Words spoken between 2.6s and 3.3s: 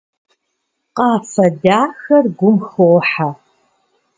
хохьэ.